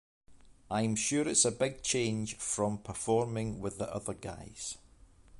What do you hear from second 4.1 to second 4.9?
guys.